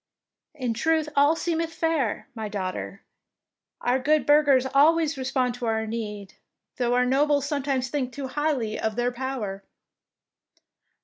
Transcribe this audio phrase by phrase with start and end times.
[0.65, 3.03] "In truth all seemeth fair, my daughter.
[3.81, 6.33] Our good burghers always respond to our need,
[6.77, 9.63] though our nobles 64 THE PRINCESS WINS sometimes think too highly of their power.